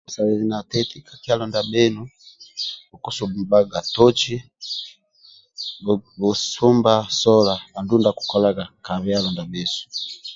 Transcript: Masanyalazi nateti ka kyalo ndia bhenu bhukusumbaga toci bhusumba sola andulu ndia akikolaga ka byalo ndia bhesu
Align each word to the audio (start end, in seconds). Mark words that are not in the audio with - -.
Masanyalazi 0.07 0.45
nateti 0.47 0.97
ka 1.07 1.13
kyalo 1.23 1.43
ndia 1.47 1.67
bhenu 1.71 2.03
bhukusumbaga 2.89 3.79
toci 3.95 4.35
bhusumba 6.19 6.93
sola 7.21 7.55
andulu 7.77 8.01
ndia 8.01 8.11
akikolaga 8.13 8.63
ka 8.85 8.91
byalo 9.03 9.27
ndia 9.31 9.49
bhesu 9.51 9.81